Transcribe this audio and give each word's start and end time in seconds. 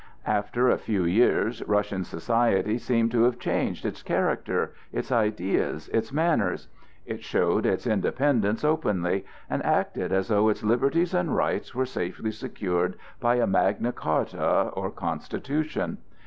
After 0.25 0.67
a 0.67 0.79
few 0.79 1.03
years 1.05 1.61
Russian 1.67 2.03
society 2.03 2.79
seemed 2.79 3.11
to 3.11 3.25
have 3.25 3.37
changed 3.37 3.85
its 3.85 4.01
character, 4.01 4.73
its 4.91 5.11
ideas, 5.11 5.89
its 5.89 6.11
manners; 6.11 6.69
it 7.05 7.23
showed 7.23 7.67
its 7.67 7.85
independence 7.85 8.63
openly, 8.65 9.25
and 9.47 9.63
acted 9.63 10.11
as 10.11 10.29
though 10.29 10.49
its 10.49 10.63
liberties 10.63 11.13
and 11.13 11.35
rights 11.35 11.75
were 11.75 11.85
safely 11.85 12.31
secured 12.31 12.95
by 13.19 13.35
a 13.35 13.45
magna 13.45 13.91
charta 13.91 14.71
or 14.73 14.89
constitution. 14.89 15.99